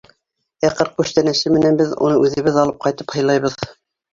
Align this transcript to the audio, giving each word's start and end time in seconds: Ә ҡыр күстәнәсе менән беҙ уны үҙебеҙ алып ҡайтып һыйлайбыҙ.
Ә 0.69 0.69
ҡыр 0.77 0.89
күстәнәсе 1.01 1.53
менән 1.57 1.77
беҙ 1.83 1.93
уны 2.07 2.17
үҙебеҙ 2.25 2.59
алып 2.63 2.81
ҡайтып 2.87 3.17
һыйлайбыҙ. 3.19 3.63